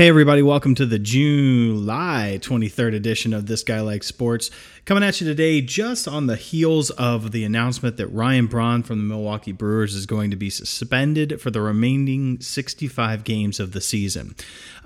Hey, 0.00 0.08
everybody, 0.08 0.40
welcome 0.40 0.74
to 0.76 0.86
the 0.86 0.98
July 0.98 2.38
23rd 2.40 2.94
edition 2.94 3.34
of 3.34 3.44
This 3.44 3.62
Guy 3.62 3.80
Likes 3.80 4.06
Sports. 4.06 4.50
Coming 4.86 5.04
at 5.04 5.20
you 5.20 5.26
today 5.26 5.60
just 5.60 6.08
on 6.08 6.26
the 6.26 6.36
heels 6.36 6.88
of 6.88 7.32
the 7.32 7.44
announcement 7.44 7.98
that 7.98 8.06
Ryan 8.06 8.46
Braun 8.46 8.82
from 8.82 8.96
the 8.96 9.04
Milwaukee 9.04 9.52
Brewers 9.52 9.94
is 9.94 10.06
going 10.06 10.30
to 10.30 10.36
be 10.36 10.48
suspended 10.48 11.38
for 11.38 11.50
the 11.50 11.60
remaining 11.60 12.40
65 12.40 13.24
games 13.24 13.60
of 13.60 13.72
the 13.72 13.82
season. 13.82 14.34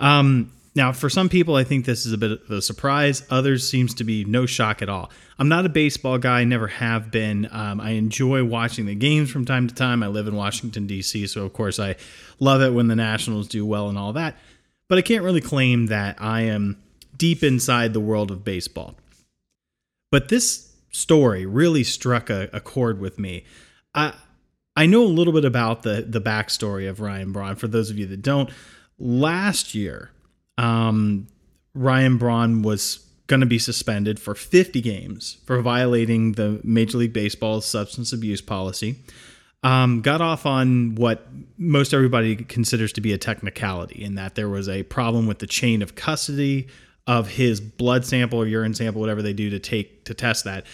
Um, 0.00 0.50
now, 0.74 0.90
for 0.90 1.08
some 1.08 1.28
people, 1.28 1.54
I 1.54 1.62
think 1.62 1.84
this 1.84 2.04
is 2.06 2.12
a 2.12 2.18
bit 2.18 2.32
of 2.32 2.50
a 2.50 2.60
surprise. 2.60 3.22
Others 3.30 3.68
seems 3.68 3.94
to 3.94 4.02
be 4.02 4.24
no 4.24 4.46
shock 4.46 4.82
at 4.82 4.88
all. 4.88 5.12
I'm 5.38 5.48
not 5.48 5.64
a 5.64 5.68
baseball 5.68 6.18
guy, 6.18 6.42
never 6.42 6.66
have 6.66 7.12
been. 7.12 7.48
Um, 7.52 7.80
I 7.80 7.90
enjoy 7.90 8.42
watching 8.42 8.86
the 8.86 8.96
games 8.96 9.30
from 9.30 9.44
time 9.44 9.68
to 9.68 9.74
time. 9.76 10.02
I 10.02 10.08
live 10.08 10.26
in 10.26 10.34
Washington, 10.34 10.88
D.C., 10.88 11.28
so 11.28 11.44
of 11.44 11.52
course 11.52 11.78
I 11.78 11.94
love 12.40 12.62
it 12.62 12.70
when 12.70 12.88
the 12.88 12.96
Nationals 12.96 13.46
do 13.46 13.64
well 13.64 13.88
and 13.88 13.96
all 13.96 14.12
that 14.14 14.36
but 14.88 14.98
I 14.98 15.02
can't 15.02 15.24
really 15.24 15.40
claim 15.40 15.86
that 15.86 16.20
I 16.20 16.42
am 16.42 16.82
deep 17.16 17.42
inside 17.42 17.92
the 17.92 18.00
world 18.00 18.30
of 18.30 18.44
baseball. 18.44 18.94
But 20.10 20.28
this 20.28 20.72
story 20.90 21.44
really 21.46 21.84
struck 21.84 22.30
a, 22.30 22.48
a 22.52 22.60
chord 22.60 23.00
with 23.00 23.18
me. 23.18 23.44
I 23.94 24.14
I 24.76 24.86
know 24.86 25.02
a 25.02 25.06
little 25.06 25.32
bit 25.32 25.44
about 25.44 25.82
the 25.82 26.04
the 26.06 26.20
backstory 26.20 26.88
of 26.88 27.00
Ryan 27.00 27.32
Braun. 27.32 27.56
For 27.56 27.68
those 27.68 27.90
of 27.90 27.98
you 27.98 28.06
that 28.06 28.22
don't, 28.22 28.50
last 28.98 29.74
year, 29.74 30.10
um, 30.58 31.26
Ryan 31.74 32.18
Braun 32.18 32.62
was 32.62 33.04
going 33.26 33.40
to 33.40 33.46
be 33.46 33.58
suspended 33.58 34.20
for 34.20 34.34
50 34.34 34.82
games 34.82 35.38
for 35.46 35.60
violating 35.62 36.32
the 36.32 36.60
Major 36.62 36.98
League 36.98 37.14
Baseball 37.14 37.60
substance 37.62 38.12
abuse 38.12 38.42
policy 38.42 38.96
um, 39.64 40.02
got 40.02 40.20
off 40.20 40.44
on 40.44 40.94
what 40.94 41.26
most 41.56 41.94
everybody 41.94 42.36
considers 42.36 42.92
to 42.92 43.00
be 43.00 43.12
a 43.12 43.18
technicality 43.18 44.04
in 44.04 44.14
that 44.14 44.34
there 44.34 44.48
was 44.48 44.68
a 44.68 44.82
problem 44.84 45.26
with 45.26 45.38
the 45.38 45.46
chain 45.46 45.80
of 45.80 45.94
custody 45.94 46.68
of 47.06 47.28
his 47.28 47.60
blood 47.60 48.04
sample 48.04 48.38
or 48.38 48.46
urine 48.46 48.74
sample, 48.74 49.00
whatever 49.00 49.22
they 49.22 49.32
do 49.32 49.50
to 49.50 49.58
take 49.58 50.04
to 50.04 50.14
test 50.14 50.44
that. 50.44 50.66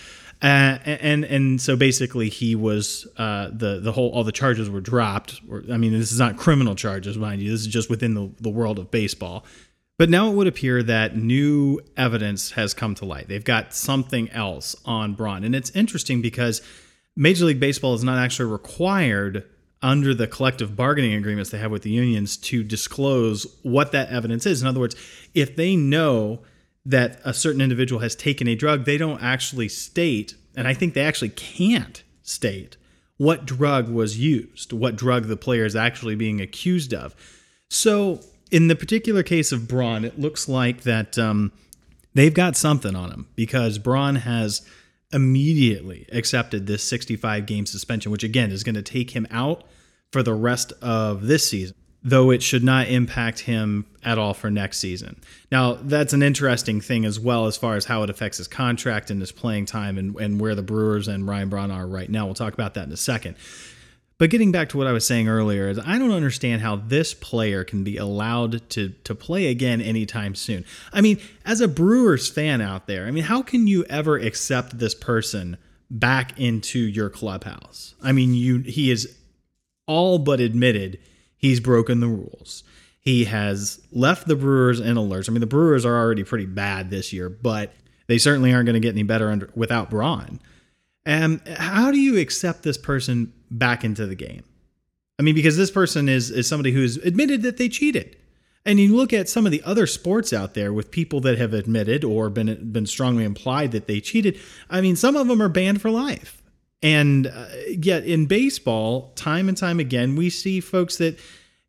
Uh, 0.43 0.79
and 0.85 1.25
and 1.25 1.61
so 1.61 1.77
basically 1.77 2.29
he 2.29 2.57
was 2.57 3.07
uh, 3.17 3.51
the 3.53 3.79
the 3.81 3.93
whole 3.93 4.11
all 4.11 4.25
the 4.25 4.33
charges 4.33 4.69
were 4.69 4.81
dropped. 4.81 5.41
I 5.71 5.77
mean, 5.77 5.93
this 5.93 6.11
is 6.11 6.19
not 6.19 6.37
criminal 6.37 6.75
charges, 6.75 7.17
mind 7.17 7.43
you. 7.43 7.51
This 7.51 7.61
is 7.61 7.67
just 7.69 7.91
within 7.91 8.15
the, 8.15 8.31
the 8.41 8.51
world 8.51 8.79
of 8.79 8.91
baseball. 8.91 9.45
But 9.99 10.09
now 10.09 10.31
it 10.31 10.35
would 10.35 10.47
appear 10.47 10.83
that 10.83 11.15
new 11.15 11.79
evidence 11.97 12.53
has 12.53 12.73
come 12.73 12.95
to 12.97 13.05
light. 13.05 13.29
They've 13.29 13.45
got 13.45 13.75
something 13.75 14.31
else 14.31 14.75
on 14.87 15.13
Braun, 15.13 15.45
and 15.45 15.55
it's 15.55 15.71
interesting 15.71 16.23
because 16.23 16.63
Major 17.17 17.45
League 17.45 17.61
Baseball 17.61 17.95
is 17.95 18.05
not 18.05 18.19
actually 18.19 18.51
required 18.51 19.45
under 19.83 20.15
the 20.15 20.27
collective 20.27 20.77
bargaining 20.77 21.15
agreements 21.15 21.51
they 21.51 21.59
have 21.59 21.71
with 21.71 21.83
the 21.83 21.91
unions 21.91 22.37
to 22.37 22.63
disclose 22.63 23.47
what 23.63 23.93
that 23.93 24.11
evidence 24.11 24.47
is. 24.47 24.61
In 24.61 24.69
other 24.69 24.81
words, 24.81 24.97
if 25.35 25.57
they 25.57 25.75
know 25.75 26.41
that 26.85 27.21
a 27.25 27.33
certain 27.33 27.61
individual 27.61 28.01
has 28.01 28.15
taken 28.15 28.47
a 28.49 28.55
drug, 28.55 28.85
they 28.85 28.99
don't 28.99 29.23
actually 29.23 29.69
state, 29.69 30.35
and 30.57 30.69
I 30.69 30.75
think 30.75 30.95
they 30.95 31.03
actually 31.03 31.31
can't 31.31 32.03
state 32.23 32.77
what 33.17 33.45
drug 33.45 33.89
was 33.91 34.19
used, 34.19 34.73
what 34.73 34.97
drug 34.97 35.27
the 35.27 35.37
player 35.37 35.65
is 35.65 35.77
actually 35.77 36.15
being 36.15 36.41
accused 36.41 36.95
of. 36.95 37.15
So, 37.69 38.21
in 38.51 38.69
the 38.69 38.75
particular 38.75 39.23
case 39.23 39.53
of 39.53 39.69
Braun, 39.69 40.05
it 40.05 40.19
looks 40.19 40.49
like 40.49 40.83
that 40.83 41.19
um, 41.19 41.53
they've 42.15 42.35
got 42.35 42.57
something 42.57 42.97
on 42.97 43.11
him 43.11 43.29
because 43.37 43.79
Braun 43.79 44.17
has 44.17 44.67
immediately 45.13 46.07
accepted 46.13 46.67
this 46.67 46.83
65 46.85 47.47
game 47.47 47.67
suspension, 47.67 48.13
which 48.13 48.25
again 48.25 48.51
is 48.51 48.63
going 48.63 48.75
to 48.75 48.83
take 48.83 49.11
him 49.11 49.27
out 49.31 49.65
for 50.13 50.23
the 50.23 50.35
rest 50.35 50.73
of 50.83 51.27
this 51.27 51.49
season, 51.49 51.77
though 52.03 52.31
it 52.31 52.43
should 52.43 52.65
not 52.65 52.89
impact 52.89 53.41
him 53.41 53.87
at 54.03 54.19
all 54.19 54.35
for 54.35 54.51
next 54.51 54.79
season. 54.79 55.21
Now, 55.51 55.75
that's 55.75 56.13
an 56.13 56.23
interesting 56.23 56.81
thing 56.81 57.05
as 57.05 57.19
well 57.19 57.47
as 57.47 57.57
far 57.57 57.77
as 57.77 57.85
how 57.85 58.03
it 58.03 58.11
affects 58.11 58.39
his 58.39 58.49
contract 58.49 59.11
and 59.11 59.21
his 59.21 59.33
playing 59.33 59.67
time 59.67 59.99
and, 59.99 60.17
and 60.17 60.41
where 60.41 60.55
the 60.55 60.63
Brewers 60.63 61.09
and 61.09 61.27
Ryan 61.27 61.49
Braun 61.49 61.71
are 61.71 61.87
right 61.87 62.09
now. 62.09 62.27
We'll 62.27 62.35
talk 62.35 62.55
about 62.55 62.75
that 62.75 62.87
in 62.87 62.93
a 62.93 62.97
second. 62.97 63.37
But 64.21 64.29
getting 64.29 64.53
back 64.53 64.69
to 64.69 64.77
what 64.77 64.87
I 64.87 64.93
was 64.93 65.07
saying 65.07 65.29
earlier, 65.29 65.71
is 65.71 65.79
I 65.79 65.97
don't 65.97 66.13
understand 66.13 66.61
how 66.61 66.77
this 66.77 67.15
player 67.15 67.65
can 67.65 67.85
be 67.85 67.97
allowed 67.97 68.69
to 68.69 68.91
to 68.91 69.15
play 69.15 69.47
again 69.47 69.81
anytime 69.81 70.35
soon. 70.35 70.67
I 70.93 71.01
mean, 71.01 71.19
as 71.47 71.63
a 71.63 71.67
Brewers 71.67 72.29
fan 72.29 72.61
out 72.61 72.87
there, 72.87 73.07
I 73.07 73.13
mean, 73.13 73.25
how 73.25 73.41
can 73.41 73.67
you 73.67 73.87
ever 73.89 74.19
accept 74.19 74.79
this 74.79 74.95
person 74.95 75.57
back 75.91 76.39
into 76.39 76.81
your 76.81 77.09
clubhouse? 77.09 77.95
I 78.03 78.13
mean, 78.13 78.35
you 78.35 78.59
he 78.59 78.91
is 78.91 79.17
all 79.87 80.19
but 80.19 80.39
admitted 80.39 80.99
he's 81.39 81.59
broken 81.59 82.01
the 82.01 82.07
rules. 82.07 82.63
He 83.01 83.25
has 83.25 83.81
left 83.91 84.29
the 84.29 84.37
Brewers 84.37 84.81
in 84.81 84.97
alerts. 84.97 85.31
I 85.31 85.33
mean, 85.33 85.41
the 85.41 85.47
Brewers 85.47 85.87
are 85.87 85.97
already 85.97 86.25
pretty 86.25 86.45
bad 86.45 86.91
this 86.91 87.11
year, 87.11 87.31
but 87.31 87.73
they 88.07 88.19
certainly 88.19 88.53
aren't 88.53 88.67
going 88.67 88.75
to 88.75 88.81
get 88.81 88.93
any 88.93 89.03
better 89.03 89.31
under, 89.31 89.49
without 89.55 89.89
Braun. 89.89 90.41
And 91.07 91.41
how 91.49 91.91
do 91.91 91.99
you 91.99 92.19
accept 92.19 92.65
this 92.65 92.77
person 92.77 93.33
back 93.51 93.85
into 93.85 94.07
the 94.07 94.15
game? 94.15 94.45
I 95.19 95.23
mean, 95.23 95.35
because 95.35 95.57
this 95.57 95.71
person 95.71 96.09
is 96.09 96.31
is 96.31 96.49
somebody 96.49 96.73
who's 96.73 96.97
admitted 96.97 97.43
that 97.43 97.57
they 97.57 97.69
cheated. 97.69 98.17
And 98.67 98.79
you 98.79 98.95
look 98.95 99.13
at 99.13 99.29
some 99.29 99.47
of 99.47 99.53
the 99.53 99.63
other 99.65 99.87
sports 99.87 100.33
out 100.33 100.53
there 100.53 100.73
with 100.73 100.91
people 100.91 101.21
that 101.21 101.39
have 101.39 101.55
admitted 101.55 102.05
or 102.05 102.29
been 102.29 102.73
been 102.73 102.87
strongly 102.87 103.25
implied 103.25 103.73
that 103.73 103.87
they 103.87 104.01
cheated. 104.01 104.39
I 104.69 104.81
mean, 104.81 104.97
some 104.97 105.17
of 105.17 105.29
them 105.29 105.43
are 105.43 105.49
banned 105.49 105.81
for 105.81 105.91
life. 105.91 106.43
And 106.83 107.27
uh, 107.27 107.47
yet 107.69 108.05
in 108.05 108.27
baseball, 108.27 109.13
time 109.15 109.49
and 109.49 109.57
time 109.57 109.81
again, 109.81 110.17
we 110.17 110.31
see 110.31 110.61
folks 110.61 110.97
that 110.97 111.19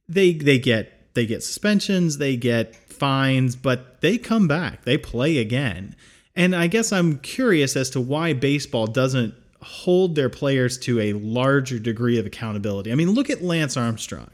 they 0.08 0.34
they 0.34 0.59
get 0.59 1.14
they 1.14 1.25
get 1.25 1.44
suspensions, 1.44 2.18
they 2.18 2.38
get 2.38 2.75
fines, 2.75 3.56
but 3.56 4.02
they 4.02 4.18
come 4.18 4.47
back. 4.47 4.84
They 4.84 4.97
play 4.97 5.38
again. 5.38 5.96
And 6.36 6.56
I 6.56 6.68
guess 6.68 6.94
I'm 6.94 7.20
curious 7.20 7.75
as 7.75 7.90
to 7.91 8.00
why 8.00 8.34
baseball 8.34 8.88
doesn't 8.88 9.34
hold 9.61 10.16
their 10.16 10.29
players 10.29 10.77
to 10.79 10.99
a 10.99 11.13
larger 11.13 11.79
degree 11.79 12.17
of 12.17 12.25
accountability. 12.25 12.91
I 12.91 12.95
mean, 12.95 13.11
look 13.11 13.29
at 13.29 13.44
Lance 13.44 13.77
Armstrong. 13.77 14.29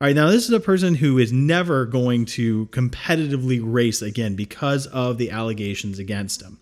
All 0.00 0.08
right, 0.08 0.16
now 0.16 0.30
this 0.30 0.44
is 0.44 0.50
a 0.50 0.60
person 0.60 0.96
who 0.96 1.18
is 1.18 1.32
never 1.32 1.84
going 1.86 2.24
to 2.26 2.66
competitively 2.66 3.60
race 3.62 4.02
again 4.02 4.34
because 4.34 4.86
of 4.88 5.18
the 5.18 5.30
allegations 5.30 5.98
against 5.98 6.42
him. 6.42 6.58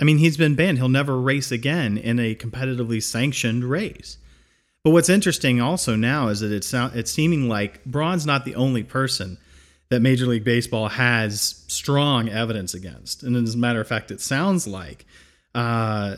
I 0.00 0.04
mean, 0.04 0.18
he's 0.18 0.36
been 0.36 0.56
banned. 0.56 0.78
He'll 0.78 0.88
never 0.88 1.18
race 1.18 1.52
again 1.52 1.96
in 1.96 2.18
a 2.18 2.34
competitively 2.34 3.02
sanctioned 3.02 3.64
race. 3.64 4.18
But 4.84 4.90
what's 4.90 5.08
interesting 5.08 5.60
also 5.60 5.94
now 5.94 6.28
is 6.28 6.40
that 6.40 6.52
it's 6.52 6.74
it's 6.74 7.12
seeming 7.12 7.48
like 7.48 7.84
Braun's 7.84 8.26
not 8.26 8.44
the 8.44 8.56
only 8.56 8.82
person 8.82 9.38
that 9.90 10.00
Major 10.00 10.26
League 10.26 10.44
Baseball 10.44 10.88
has 10.88 11.64
strong 11.68 12.28
evidence 12.28 12.74
against. 12.74 13.22
And 13.22 13.36
as 13.36 13.54
a 13.54 13.58
matter 13.58 13.80
of 13.80 13.86
fact, 13.86 14.10
it 14.10 14.20
sounds 14.20 14.66
like 14.66 15.06
uh, 15.54 16.16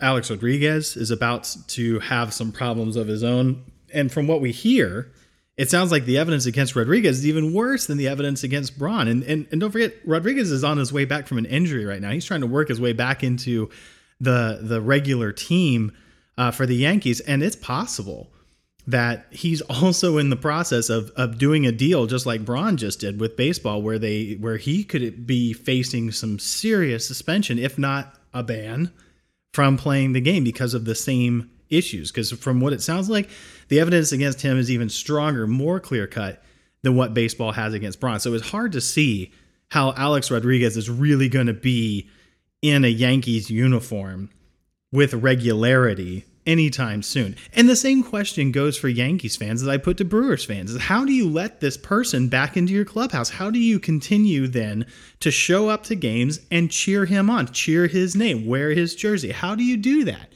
Alex 0.00 0.30
Rodriguez 0.30 0.96
is 0.96 1.10
about 1.10 1.56
to 1.68 1.98
have 2.00 2.32
some 2.32 2.52
problems 2.52 2.96
of 2.96 3.08
his 3.08 3.24
own. 3.24 3.64
And 3.92 4.10
from 4.10 4.26
what 4.26 4.40
we 4.40 4.52
hear, 4.52 5.12
it 5.56 5.70
sounds 5.70 5.92
like 5.92 6.04
the 6.04 6.18
evidence 6.18 6.46
against 6.46 6.74
Rodriguez 6.74 7.18
is 7.18 7.26
even 7.26 7.52
worse 7.52 7.86
than 7.86 7.98
the 7.98 8.08
evidence 8.08 8.42
against 8.42 8.78
Braun. 8.78 9.08
And, 9.08 9.22
and, 9.22 9.46
and 9.50 9.60
don't 9.60 9.70
forget, 9.70 9.94
Rodriguez 10.04 10.50
is 10.50 10.64
on 10.64 10.78
his 10.78 10.92
way 10.92 11.04
back 11.04 11.26
from 11.26 11.38
an 11.38 11.46
injury 11.46 11.84
right 11.84 12.00
now. 12.00 12.10
He's 12.10 12.24
trying 12.24 12.40
to 12.40 12.46
work 12.46 12.68
his 12.68 12.80
way 12.80 12.92
back 12.92 13.22
into 13.22 13.70
the 14.20 14.60
the 14.62 14.80
regular 14.80 15.32
team 15.32 15.92
uh, 16.38 16.50
for 16.50 16.66
the 16.66 16.76
Yankees, 16.76 17.20
and 17.20 17.42
it's 17.42 17.56
possible 17.56 18.32
that 18.86 19.26
he's 19.30 19.60
also 19.62 20.18
in 20.18 20.30
the 20.30 20.36
process 20.36 20.88
of 20.88 21.10
of 21.10 21.38
doing 21.38 21.66
a 21.66 21.72
deal 21.72 22.06
just 22.06 22.26
like 22.26 22.44
Braun 22.44 22.76
just 22.76 23.00
did 23.00 23.20
with 23.20 23.36
baseball 23.36 23.82
where 23.82 23.98
they 23.98 24.36
where 24.40 24.56
he 24.56 24.84
could 24.84 25.26
be 25.26 25.52
facing 25.52 26.10
some 26.12 26.38
serious 26.38 27.06
suspension 27.06 27.58
if 27.58 27.78
not 27.78 28.18
a 28.32 28.42
ban 28.42 28.92
from 29.54 29.76
playing 29.76 30.12
the 30.12 30.20
game 30.20 30.42
because 30.42 30.74
of 30.74 30.84
the 30.84 30.96
same 30.96 31.48
issues. 31.70 32.10
Because 32.10 32.32
from 32.32 32.60
what 32.60 32.72
it 32.72 32.82
sounds 32.82 33.08
like 33.08 33.30
the 33.68 33.78
evidence 33.78 34.10
against 34.10 34.42
him 34.42 34.58
is 34.58 34.68
even 34.68 34.88
stronger 34.88 35.46
more 35.46 35.78
clear 35.78 36.08
cut 36.08 36.42
than 36.82 36.96
what 36.96 37.14
baseball 37.14 37.52
has 37.52 37.72
against 37.72 38.00
Braun. 38.00 38.18
So 38.18 38.34
it's 38.34 38.50
hard 38.50 38.72
to 38.72 38.80
see 38.80 39.32
how 39.70 39.94
Alex 39.96 40.28
Rodriguez 40.28 40.76
is 40.76 40.90
really 40.90 41.28
going 41.28 41.46
to 41.46 41.54
be 41.54 42.10
in 42.62 42.84
a 42.84 42.88
Yankees 42.88 43.48
uniform 43.48 44.28
with 44.90 45.14
regularity 45.14 46.24
anytime 46.46 47.02
soon. 47.02 47.36
And 47.52 47.68
the 47.68 47.76
same 47.76 48.02
question 48.02 48.52
goes 48.52 48.76
for 48.76 48.88
Yankees 48.88 49.36
fans 49.36 49.62
as 49.62 49.68
I 49.68 49.76
put 49.76 49.96
to 49.98 50.04
Brewers 50.04 50.44
fans. 50.44 50.70
Is 50.70 50.82
how 50.82 51.04
do 51.04 51.12
you 51.12 51.28
let 51.28 51.60
this 51.60 51.76
person 51.76 52.28
back 52.28 52.56
into 52.56 52.72
your 52.72 52.84
clubhouse? 52.84 53.30
How 53.30 53.50
do 53.50 53.58
you 53.58 53.78
continue 53.78 54.46
then 54.46 54.86
to 55.20 55.30
show 55.30 55.68
up 55.68 55.84
to 55.84 55.94
games 55.94 56.40
and 56.50 56.70
cheer 56.70 57.06
him 57.06 57.30
on, 57.30 57.48
cheer 57.48 57.86
his 57.86 58.14
name, 58.14 58.46
wear 58.46 58.70
his 58.70 58.94
jersey? 58.94 59.32
How 59.32 59.54
do 59.54 59.64
you 59.64 59.76
do 59.76 60.04
that? 60.04 60.32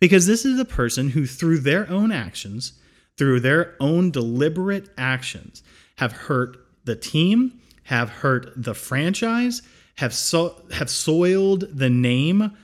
Because 0.00 0.26
this 0.26 0.44
is 0.44 0.58
a 0.58 0.64
person 0.64 1.10
who 1.10 1.26
through 1.26 1.60
their 1.60 1.88
own 1.88 2.10
actions, 2.10 2.72
through 3.16 3.40
their 3.40 3.76
own 3.78 4.10
deliberate 4.10 4.88
actions 4.98 5.62
have 5.96 6.12
hurt 6.12 6.56
the 6.84 6.96
team, 6.96 7.60
have 7.84 8.08
hurt 8.08 8.50
the 8.56 8.74
franchise, 8.74 9.62
have 9.96 10.14
so 10.14 10.60
have 10.72 10.90
soiled 10.90 11.66
the 11.72 11.90
name 11.90 12.56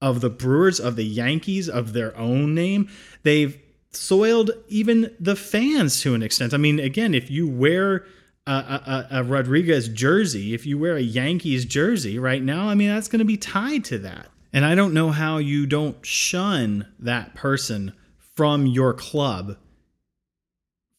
of 0.00 0.20
the 0.20 0.30
Brewers, 0.30 0.78
of 0.78 0.96
the 0.96 1.04
Yankees, 1.04 1.68
of 1.68 1.92
their 1.92 2.16
own 2.16 2.54
name. 2.54 2.88
They've 3.22 3.58
soiled 3.90 4.50
even 4.68 5.14
the 5.18 5.36
fans 5.36 6.00
to 6.02 6.14
an 6.14 6.22
extent. 6.22 6.54
I 6.54 6.56
mean, 6.56 6.78
again, 6.78 7.14
if 7.14 7.30
you 7.30 7.48
wear 7.48 8.06
a, 8.46 8.52
a, 8.52 9.08
a 9.10 9.24
Rodriguez 9.24 9.88
jersey, 9.88 10.54
if 10.54 10.66
you 10.66 10.78
wear 10.78 10.96
a 10.96 11.02
Yankees 11.02 11.64
jersey 11.64 12.18
right 12.18 12.42
now, 12.42 12.68
I 12.68 12.74
mean, 12.74 12.88
that's 12.88 13.08
going 13.08 13.18
to 13.20 13.24
be 13.24 13.36
tied 13.36 13.84
to 13.86 13.98
that. 13.98 14.28
And 14.52 14.64
I 14.64 14.74
don't 14.74 14.94
know 14.94 15.10
how 15.10 15.38
you 15.38 15.66
don't 15.66 16.04
shun 16.04 16.86
that 16.98 17.34
person 17.34 17.92
from 18.34 18.66
your 18.66 18.94
club 18.94 19.58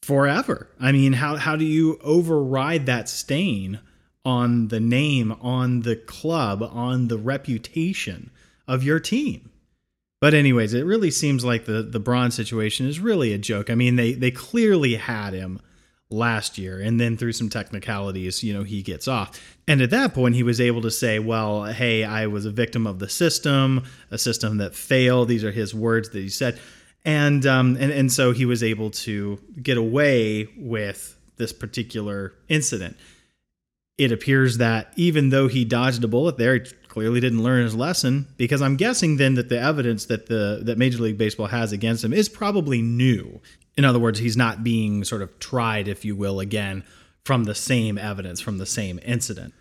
forever. 0.02 0.70
I 0.80 0.92
mean, 0.92 1.14
how, 1.14 1.36
how 1.38 1.56
do 1.56 1.66
you 1.66 2.00
override 2.04 2.86
that 2.86 3.10
stain 3.10 3.80
on 4.26 4.68
the 4.68 4.80
name, 4.80 5.32
on 5.42 5.82
the 5.82 5.96
club, 5.96 6.62
on 6.62 7.08
the 7.08 7.18
reputation 7.18 8.30
of 8.70 8.84
your 8.84 9.00
team? 9.00 9.50
But 10.22 10.34
anyways, 10.34 10.74
it 10.74 10.86
really 10.86 11.12
seems 11.12 11.44
like 11.44 11.66
the 11.66 11.82
the 11.82 12.00
Braun 12.00 12.32
situation 12.32 12.88
is 12.88 13.00
really 13.00 13.34
a 13.34 13.38
joke. 13.38 13.70
I 13.70 13.76
mean, 13.76 13.96
they 13.96 14.14
they 14.14 14.32
clearly 14.32 14.96
had 14.96 15.34
him 15.34 15.60
last 16.12 16.58
year 16.58 16.80
and 16.80 17.00
then 17.00 17.16
through 17.16 17.32
some 17.32 17.50
technicalities 17.50 18.44
you 18.44 18.52
know 18.52 18.64
he 18.64 18.82
gets 18.82 19.08
off 19.08 19.40
and 19.68 19.80
at 19.80 19.92
that 19.92 20.12
point 20.12 20.34
he 20.34 20.42
was 20.42 20.60
able 20.60 20.82
to 20.82 20.90
say 20.90 21.20
well 21.20 21.66
hey 21.66 22.04
i 22.04 22.26
was 22.26 22.48
a 22.48 22.52
victim 22.52 22.88
of 22.88 22.98
the 22.98 23.08
system 23.08 23.84
a 24.10 24.18
system 24.18 24.58
that 24.58 24.74
failed 24.74 25.28
these 25.28 25.44
are 25.44 25.52
his 25.52 25.72
words 25.76 26.10
that 26.10 26.18
he 26.18 26.28
said 26.28 26.60
and 27.06 27.46
um 27.46 27.78
and, 27.80 27.92
and 27.92 28.12
so 28.12 28.32
he 28.32 28.44
was 28.44 28.64
able 28.64 28.90
to 28.90 29.40
get 29.62 29.78
away 29.78 30.50
with 30.58 31.16
this 31.38 31.54
particular 31.54 32.34
incident 32.48 32.98
it 34.00 34.12
appears 34.12 34.58
that 34.58 34.92
even 34.96 35.30
though 35.30 35.48
he 35.48 35.64
dodged 35.64 36.04
a 36.04 36.08
bullet 36.08 36.38
there 36.38 36.56
he 36.56 36.62
clearly 36.88 37.20
didn't 37.20 37.44
learn 37.44 37.64
his 37.64 37.76
lesson 37.76 38.28
because 38.38 38.62
i'm 38.62 38.76
guessing 38.76 39.18
then 39.18 39.36
that 39.36 39.50
the 39.50 39.60
evidence 39.60 40.06
that 40.06 40.26
the 40.26 40.62
that 40.64 40.78
major 40.78 40.98
league 40.98 41.18
baseball 41.18 41.48
has 41.48 41.72
against 41.72 42.04
him 42.04 42.14
is 42.14 42.28
probably 42.28 42.82
new 42.82 43.40
in 43.80 43.86
other 43.86 44.00
words, 44.00 44.20
he's 44.20 44.36
not 44.36 44.62
being 44.62 45.06
sort 45.06 45.22
of 45.22 45.40
tried, 45.40 45.88
if 45.88 46.04
you 46.04 46.14
will, 46.14 46.42
again 46.42 46.84
from 47.24 47.46
the 47.46 47.56
same 47.56 47.98
evidence, 47.98 48.42
from 48.42 48.58
the 48.58 48.66
same 48.66 49.00
incident. 49.06 49.54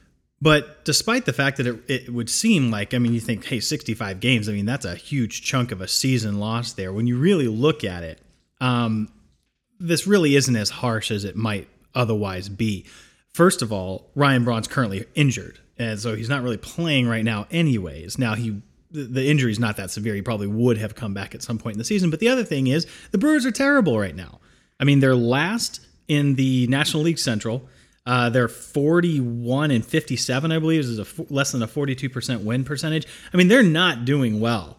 But 0.42 0.84
despite 0.84 1.24
the 1.24 1.32
fact 1.32 1.58
that 1.58 1.68
it, 1.68 1.80
it, 1.86 2.12
would 2.12 2.28
seem 2.28 2.68
like, 2.72 2.94
I 2.94 2.98
mean, 2.98 3.14
you 3.14 3.20
think, 3.20 3.44
hey, 3.44 3.60
65 3.60 4.18
games, 4.18 4.48
I 4.48 4.52
mean, 4.52 4.66
that's 4.66 4.84
a 4.84 4.96
huge 4.96 5.42
chunk 5.42 5.70
of 5.70 5.80
a 5.80 5.86
season 5.86 6.40
lost 6.40 6.76
there. 6.76 6.92
When 6.92 7.06
you 7.06 7.16
really 7.16 7.46
look 7.46 7.84
at 7.84 8.02
it, 8.02 8.20
um, 8.60 9.08
this 9.78 10.04
really 10.04 10.34
isn't 10.34 10.56
as 10.56 10.68
harsh 10.68 11.12
as 11.12 11.24
it 11.24 11.36
might 11.36 11.68
otherwise 11.94 12.48
be. 12.48 12.86
First 13.38 13.62
of 13.62 13.72
all, 13.72 14.10
Ryan 14.16 14.42
Braun's 14.42 14.66
currently 14.66 15.06
injured, 15.14 15.60
and 15.78 16.00
so 16.00 16.16
he's 16.16 16.28
not 16.28 16.42
really 16.42 16.56
playing 16.56 17.06
right 17.06 17.22
now, 17.22 17.46
anyways. 17.52 18.18
Now, 18.18 18.34
he 18.34 18.62
the 18.90 19.30
injury 19.30 19.52
is 19.52 19.60
not 19.60 19.76
that 19.76 19.92
severe. 19.92 20.16
He 20.16 20.22
probably 20.22 20.48
would 20.48 20.76
have 20.76 20.96
come 20.96 21.14
back 21.14 21.36
at 21.36 21.42
some 21.44 21.56
point 21.56 21.76
in 21.76 21.78
the 21.78 21.84
season. 21.84 22.10
But 22.10 22.18
the 22.18 22.30
other 22.30 22.42
thing 22.42 22.66
is, 22.66 22.84
the 23.12 23.18
Brewers 23.18 23.46
are 23.46 23.52
terrible 23.52 23.96
right 23.96 24.16
now. 24.16 24.40
I 24.80 24.84
mean, 24.84 24.98
they're 24.98 25.14
last 25.14 25.86
in 26.08 26.34
the 26.34 26.66
National 26.66 27.04
League 27.04 27.20
Central. 27.20 27.68
Uh, 28.04 28.28
they're 28.28 28.48
41 28.48 29.70
and 29.70 29.86
57, 29.86 30.50
I 30.50 30.58
believe. 30.58 30.80
Is 30.80 30.98
a 30.98 31.06
less 31.32 31.52
than 31.52 31.62
a 31.62 31.68
42% 31.68 32.42
win 32.42 32.64
percentage. 32.64 33.06
I 33.32 33.36
mean, 33.36 33.46
they're 33.46 33.62
not 33.62 34.04
doing 34.04 34.40
well. 34.40 34.77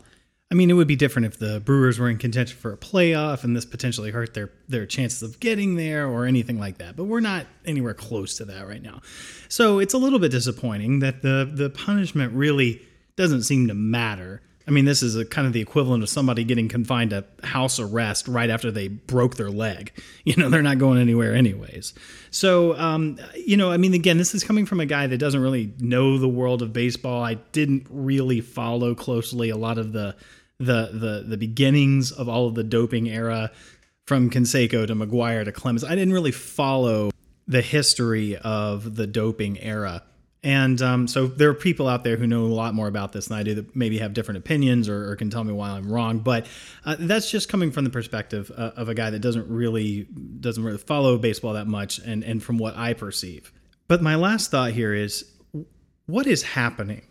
I 0.51 0.55
mean, 0.55 0.71
it 0.71 0.73
would 0.73 0.87
be 0.87 0.95
different 0.95 1.27
if 1.27 1.37
the 1.37 1.59
Brewers 1.59 1.99
were 1.99 2.09
in 2.09 2.17
contention 2.17 2.57
for 2.57 2.73
a 2.73 2.77
playoff 2.77 3.43
and 3.43 3.55
this 3.55 3.65
potentially 3.65 4.09
hurt 4.09 4.33
their 4.33 4.49
their 4.67 4.87
chances 4.87 5.21
of 5.21 5.39
getting 5.39 5.75
there 5.75 6.07
or 6.07 6.25
anything 6.25 6.59
like 6.59 6.79
that. 6.79 6.95
But 6.95 7.03
we're 7.03 7.19
not 7.19 7.45
anywhere 7.65 7.93
close 7.93 8.35
to 8.37 8.45
that 8.45 8.67
right 8.67 8.81
now. 8.81 9.01
So 9.47 9.77
it's 9.77 9.93
a 9.93 9.99
little 9.99 10.17
bit 10.17 10.31
disappointing 10.31 10.99
that 10.99 11.21
the 11.21 11.49
the 11.51 11.69
punishment 11.69 12.33
really 12.33 12.81
doesn't 13.15 13.43
seem 13.43 13.67
to 13.67 13.75
matter. 13.75 14.41
I 14.67 14.71
mean, 14.71 14.85
this 14.85 15.01
is 15.01 15.15
a 15.15 15.25
kind 15.25 15.47
of 15.47 15.53
the 15.53 15.61
equivalent 15.61 16.03
of 16.03 16.09
somebody 16.09 16.43
getting 16.43 16.67
confined 16.67 17.09
to 17.09 17.25
house 17.43 17.79
arrest 17.79 18.27
right 18.27 18.51
after 18.51 18.69
they 18.71 18.87
broke 18.87 19.35
their 19.35 19.49
leg. 19.49 19.91
You 20.25 20.35
know, 20.35 20.49
they're 20.49 20.61
not 20.61 20.77
going 20.77 20.99
anywhere 20.99 21.33
anyways. 21.33 21.95
So, 22.29 22.77
um, 22.77 23.17
you 23.35 23.57
know, 23.57 23.71
I 23.71 23.77
mean, 23.77 23.95
again, 23.95 24.19
this 24.19 24.35
is 24.35 24.43
coming 24.43 24.67
from 24.67 24.79
a 24.79 24.85
guy 24.85 25.07
that 25.07 25.17
doesn't 25.17 25.41
really 25.41 25.73
know 25.79 26.19
the 26.19 26.27
world 26.27 26.61
of 26.61 26.71
baseball. 26.71 27.23
I 27.23 27.33
didn't 27.33 27.87
really 27.89 28.39
follow 28.39 28.93
closely 28.93 29.49
a 29.49 29.57
lot 29.57 29.79
of 29.79 29.91
the 29.91 30.15
the 30.59 30.89
the 30.93 31.23
the 31.25 31.37
beginnings 31.37 32.11
of 32.11 32.27
all 32.27 32.47
of 32.47 32.55
the 32.55 32.63
doping 32.63 33.09
era 33.09 33.51
from 34.07 34.29
Canseco 34.29 34.87
to 34.87 34.95
McGwire 34.95 35.45
to 35.45 35.51
Clemens. 35.51 35.83
I 35.83 35.89
didn't 35.89 36.13
really 36.13 36.31
follow 36.31 37.11
the 37.47 37.61
history 37.61 38.37
of 38.37 38.95
the 38.95 39.07
doping 39.07 39.59
era. 39.59 40.03
And 40.41 40.81
um, 40.81 41.07
so 41.07 41.27
there 41.27 41.49
are 41.49 41.53
people 41.53 41.87
out 41.87 42.03
there 42.03 42.15
who 42.15 42.25
know 42.25 42.43
a 42.43 42.47
lot 42.47 42.73
more 42.73 42.87
about 42.87 43.11
this 43.11 43.27
than 43.27 43.37
I 43.37 43.43
do 43.43 43.55
that 43.55 43.75
maybe 43.75 43.97
have 43.97 44.13
different 44.13 44.37
opinions 44.37 44.87
or, 44.87 45.11
or 45.11 45.15
can 45.17 45.29
tell 45.29 45.43
me 45.43 45.51
why 45.51 45.71
I'm 45.71 45.91
wrong. 45.91 46.19
But 46.19 46.47
uh, 46.85 46.95
that's 46.97 47.29
just 47.29 47.49
coming 47.49 47.71
from 47.71 47.83
the 47.83 47.89
perspective 47.89 48.49
uh, 48.55 48.71
of 48.77 48.87
a 48.87 48.93
guy 48.93 49.09
that 49.09 49.19
doesn't 49.19 49.49
really 49.49 50.07
doesn't 50.39 50.63
really 50.63 50.77
follow 50.77 51.17
baseball 51.17 51.53
that 51.53 51.67
much, 51.67 51.99
and 51.99 52.23
and 52.23 52.41
from 52.41 52.57
what 52.57 52.77
I 52.77 52.93
perceive. 52.93 53.51
But 53.87 54.01
my 54.01 54.15
last 54.15 54.49
thought 54.49 54.71
here 54.71 54.93
is, 54.93 55.25
what 56.05 56.25
is 56.25 56.43
happening 56.43 57.03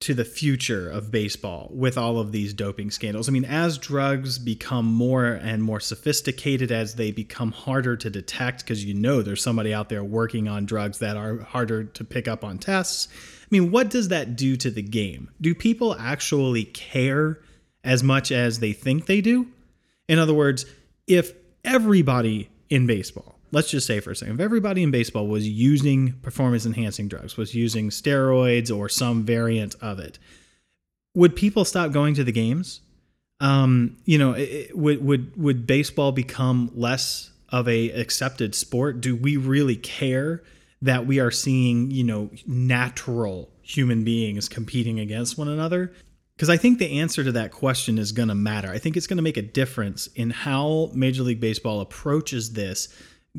to 0.00 0.14
the 0.14 0.24
future 0.24 0.88
of 0.88 1.10
baseball 1.10 1.68
with 1.74 1.98
all 1.98 2.18
of 2.18 2.32
these 2.32 2.54
doping 2.54 2.90
scandals. 2.90 3.28
I 3.28 3.32
mean, 3.32 3.44
as 3.44 3.76
drugs 3.76 4.38
become 4.38 4.86
more 4.86 5.26
and 5.26 5.62
more 5.62 5.78
sophisticated, 5.78 6.72
as 6.72 6.94
they 6.94 7.12
become 7.12 7.52
harder 7.52 7.96
to 7.98 8.08
detect, 8.08 8.60
because 8.60 8.82
you 8.82 8.94
know 8.94 9.20
there's 9.20 9.42
somebody 9.42 9.74
out 9.74 9.90
there 9.90 10.02
working 10.02 10.48
on 10.48 10.64
drugs 10.64 10.98
that 11.00 11.18
are 11.18 11.40
harder 11.40 11.84
to 11.84 12.04
pick 12.04 12.28
up 12.28 12.44
on 12.44 12.56
tests. 12.56 13.08
I 13.42 13.46
mean, 13.50 13.70
what 13.70 13.90
does 13.90 14.08
that 14.08 14.36
do 14.36 14.56
to 14.56 14.70
the 14.70 14.82
game? 14.82 15.30
Do 15.40 15.54
people 15.54 15.94
actually 15.98 16.64
care 16.64 17.40
as 17.84 18.02
much 18.02 18.32
as 18.32 18.60
they 18.60 18.72
think 18.72 19.04
they 19.04 19.20
do? 19.20 19.48
In 20.08 20.18
other 20.18 20.34
words, 20.34 20.64
if 21.06 21.32
everybody 21.62 22.48
in 22.70 22.86
baseball 22.86 23.39
let's 23.52 23.70
just 23.70 23.86
say 23.86 24.00
for 24.00 24.10
a 24.10 24.16
second, 24.16 24.34
if 24.34 24.40
everybody 24.40 24.82
in 24.82 24.90
baseball 24.90 25.26
was 25.26 25.48
using 25.48 26.12
performance 26.22 26.66
enhancing 26.66 27.08
drugs, 27.08 27.36
was 27.36 27.54
using 27.54 27.90
steroids 27.90 28.74
or 28.74 28.88
some 28.88 29.24
variant 29.24 29.74
of 29.80 29.98
it, 29.98 30.18
would 31.14 31.36
people 31.36 31.64
stop 31.64 31.92
going 31.92 32.14
to 32.14 32.24
the 32.24 32.32
games? 32.32 32.80
Um, 33.40 33.96
you 34.04 34.18
know, 34.18 34.32
it, 34.32 34.76
would 34.76 35.04
would 35.04 35.36
would 35.36 35.66
baseball 35.66 36.12
become 36.12 36.70
less 36.74 37.30
of 37.48 37.68
a 37.68 37.90
accepted 37.90 38.54
sport? 38.54 39.00
Do 39.00 39.16
we 39.16 39.36
really 39.36 39.76
care 39.76 40.42
that 40.82 41.06
we 41.06 41.20
are 41.20 41.30
seeing, 41.30 41.90
you 41.90 42.04
know, 42.04 42.30
natural 42.46 43.50
human 43.62 44.04
beings 44.04 44.48
competing 44.48 45.00
against 45.00 45.38
one 45.38 45.48
another? 45.48 45.92
Because 46.36 46.48
I 46.48 46.56
think 46.56 46.78
the 46.78 47.00
answer 47.00 47.22
to 47.22 47.32
that 47.32 47.52
question 47.52 47.98
is 47.98 48.12
going 48.12 48.28
to 48.28 48.34
matter. 48.34 48.70
I 48.70 48.78
think 48.78 48.96
it's 48.96 49.06
going 49.06 49.18
to 49.18 49.22
make 49.22 49.36
a 49.36 49.42
difference 49.42 50.06
in 50.14 50.30
how 50.30 50.90
Major 50.94 51.22
League 51.22 51.40
Baseball 51.40 51.80
approaches 51.80 52.52
this 52.52 52.88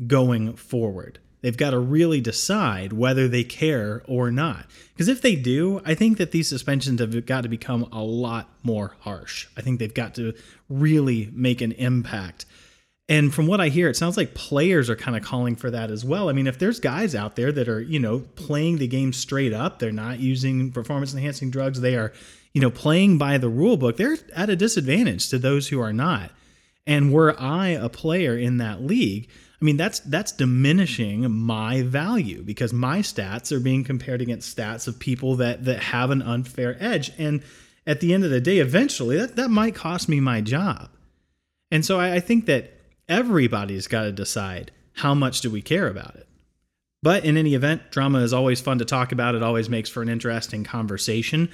going 0.06 0.54
forward. 0.54 1.18
They've 1.42 1.56
got 1.56 1.70
to 1.70 1.78
really 1.78 2.20
decide 2.20 2.92
whether 2.92 3.26
they 3.26 3.42
care 3.42 4.02
or 4.06 4.30
not. 4.30 4.66
Because 4.94 5.08
if 5.08 5.22
they 5.22 5.34
do, 5.34 5.80
I 5.84 5.94
think 5.94 6.18
that 6.18 6.30
these 6.30 6.48
suspensions 6.48 7.00
have 7.00 7.26
got 7.26 7.42
to 7.42 7.48
become 7.48 7.88
a 7.92 8.02
lot 8.02 8.48
more 8.62 8.94
harsh. 9.00 9.48
I 9.56 9.60
think 9.60 9.78
they've 9.78 9.92
got 9.92 10.14
to 10.14 10.34
really 10.68 11.30
make 11.32 11.60
an 11.60 11.72
impact. 11.72 12.46
And 13.08 13.34
from 13.34 13.48
what 13.48 13.60
I 13.60 13.68
hear, 13.68 13.88
it 13.88 13.96
sounds 13.96 14.16
like 14.16 14.34
players 14.34 14.88
are 14.88 14.96
kind 14.96 15.16
of 15.16 15.24
calling 15.24 15.56
for 15.56 15.70
that 15.72 15.90
as 15.90 16.04
well. 16.04 16.28
I 16.28 16.32
mean, 16.32 16.46
if 16.46 16.60
there's 16.60 16.78
guys 16.78 17.14
out 17.14 17.34
there 17.34 17.50
that 17.50 17.68
are, 17.68 17.80
you 17.80 17.98
know, 17.98 18.20
playing 18.36 18.78
the 18.78 18.86
game 18.86 19.12
straight 19.12 19.52
up, 19.52 19.80
they're 19.80 19.90
not 19.90 20.20
using 20.20 20.70
performance 20.70 21.12
enhancing 21.12 21.50
drugs, 21.50 21.80
they 21.80 21.96
are, 21.96 22.12
you 22.52 22.60
know, 22.60 22.70
playing 22.70 23.18
by 23.18 23.36
the 23.36 23.48
rule 23.48 23.76
book, 23.76 23.96
they're 23.96 24.16
at 24.36 24.48
a 24.48 24.56
disadvantage 24.56 25.28
to 25.28 25.38
those 25.38 25.68
who 25.68 25.80
are 25.80 25.92
not. 25.92 26.30
And 26.86 27.12
were 27.12 27.38
I 27.38 27.68
a 27.68 27.88
player 27.88 28.38
in 28.38 28.58
that 28.58 28.82
league, 28.82 29.28
I 29.62 29.64
mean, 29.64 29.76
that's 29.76 30.00
that's 30.00 30.32
diminishing 30.32 31.30
my 31.30 31.82
value 31.82 32.42
because 32.42 32.72
my 32.72 32.98
stats 32.98 33.52
are 33.52 33.60
being 33.60 33.84
compared 33.84 34.20
against 34.20 34.56
stats 34.56 34.88
of 34.88 34.98
people 34.98 35.36
that 35.36 35.64
that 35.66 35.78
have 35.78 36.10
an 36.10 36.20
unfair 36.20 36.76
edge. 36.80 37.12
And 37.16 37.44
at 37.86 38.00
the 38.00 38.12
end 38.12 38.24
of 38.24 38.30
the 38.30 38.40
day, 38.40 38.58
eventually 38.58 39.16
that, 39.18 39.36
that 39.36 39.50
might 39.50 39.76
cost 39.76 40.08
me 40.08 40.18
my 40.18 40.40
job. 40.40 40.90
And 41.70 41.84
so 41.84 42.00
I, 42.00 42.14
I 42.16 42.20
think 42.20 42.46
that 42.46 42.72
everybody's 43.08 43.86
got 43.86 44.02
to 44.02 44.10
decide 44.10 44.72
how 44.94 45.14
much 45.14 45.42
do 45.42 45.50
we 45.50 45.62
care 45.62 45.86
about 45.86 46.16
it. 46.16 46.26
But 47.00 47.24
in 47.24 47.36
any 47.36 47.54
event, 47.54 47.92
drama 47.92 48.18
is 48.18 48.32
always 48.32 48.60
fun 48.60 48.78
to 48.78 48.84
talk 48.84 49.12
about. 49.12 49.36
It 49.36 49.44
always 49.44 49.68
makes 49.68 49.88
for 49.88 50.02
an 50.02 50.08
interesting 50.08 50.64
conversation. 50.64 51.50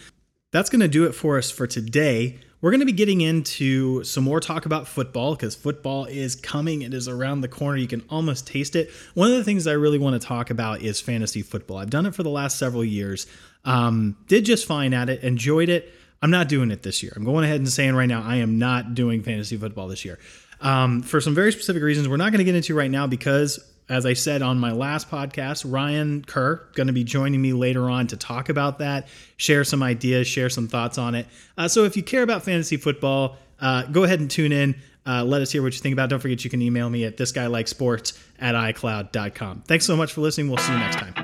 That's 0.50 0.71
going 0.71 0.81
to 0.81 0.88
do 0.88 1.05
it 1.05 1.12
for 1.12 1.37
us 1.37 1.50
for 1.50 1.67
today. 1.67 2.38
We're 2.61 2.73
going 2.73 2.81
to 2.81 2.87
be 2.87 2.93
getting 2.93 3.21
into 3.21 4.03
some 4.03 4.25
more 4.25 4.41
talk 4.41 4.67
about 4.67 4.88
football 4.88 5.37
because 5.37 5.55
football 5.55 6.07
is 6.07 6.35
coming. 6.35 6.83
It 6.83 6.93
is 6.93 7.07
around 7.07 7.43
the 7.43 7.49
corner. 7.49 7.77
You 7.77 7.87
can 7.87 8.03
almost 8.11 8.49
taste 8.49 8.75
it. 8.75 8.91
One 9.15 9.31
of 9.31 9.37
the 9.37 9.45
things 9.45 9.69
I 9.69 9.73
really 9.73 9.99
want 9.99 10.21
to 10.21 10.27
talk 10.27 10.50
about 10.50 10.83
is 10.83 11.00
fantasy 11.00 11.43
football. 11.43 11.77
I've 11.77 11.91
done 11.91 12.05
it 12.05 12.17
for 12.17 12.25
the 12.25 12.31
last 12.31 12.59
several 12.59 12.85
years. 12.85 13.29
Um, 13.65 14.17
did 14.27 14.45
just 14.45 14.67
fine 14.67 14.93
at 14.93 15.09
it, 15.09 15.23
enjoyed 15.23 15.69
it. 15.69 15.93
I'm 16.21 16.33
not 16.33 16.49
doing 16.49 16.73
it 16.73 16.83
this 16.83 17.00
year. 17.00 17.12
I'm 17.15 17.25
going 17.25 17.45
ahead 17.45 17.61
and 17.61 17.69
saying 17.69 17.95
right 17.95 18.07
now, 18.07 18.25
I 18.25 18.37
am 18.37 18.59
not 18.59 18.95
doing 18.95 19.23
fantasy 19.23 19.57
football 19.57 19.87
this 19.87 20.05
year. 20.05 20.19
Um, 20.61 21.03
for 21.03 21.21
some 21.21 21.37
very 21.37 21.53
specific 21.53 21.85
reasons 21.85 22.09
we're 22.09 22.17
not 22.17 22.33
going 22.33 22.38
to 22.38 22.45
get 22.45 22.57
into 22.57 22.75
right 22.75 22.91
now 22.91 23.07
because 23.07 23.65
as 23.88 24.04
I 24.07 24.12
said 24.12 24.42
on 24.42 24.59
my 24.59 24.73
last 24.73 25.11
podcast, 25.11 25.64
Ryan 25.66 26.25
Kerr 26.25 26.57
going 26.75 26.88
to 26.88 26.92
be 26.92 27.04
joining 27.04 27.40
me 27.40 27.52
later 27.52 27.88
on 27.88 28.07
to 28.09 28.16
talk 28.16 28.49
about 28.49 28.78
that, 28.78 29.09
share 29.37 29.64
some 29.64 29.83
ideas, 29.83 30.26
share 30.26 30.50
some 30.50 30.68
thoughts 30.68 30.99
on 30.99 31.14
it. 31.14 31.26
Uh, 31.57 31.68
so 31.68 31.85
if 31.85 31.97
you 31.97 32.02
care 32.02 32.23
about 32.23 32.42
fantasy 32.42 32.76
football, 32.76 33.37
uh, 33.61 33.85
go 33.85 34.04
ahead 34.04 34.21
and 34.21 34.30
tune 34.30 34.52
in. 34.52 34.75
Uh, 35.07 35.25
let 35.25 35.40
us 35.40 35.50
hear 35.50 35.62
what 35.62 35.73
you 35.73 35.80
think 35.80 35.95
about. 35.95 36.11
Don't 36.11 36.21
forget 36.21 36.45
you 36.45 36.50
can 36.50 36.61
email 36.61 36.90
me 36.90 37.04
at 37.04 37.16
thisguylikes 37.16 37.68
sports 37.68 38.23
at 38.38 38.54
icloud.com. 38.54 39.62
Thanks 39.66 39.87
so 39.87 39.97
much 39.97 40.12
for 40.12 40.21
listening. 40.21 40.49
We'll 40.49 40.59
see 40.59 40.73
you 40.73 40.78
next 40.78 40.97
time. 40.97 41.18